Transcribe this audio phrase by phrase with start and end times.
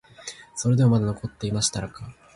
[0.55, 2.15] それでもまだ残っていましたから、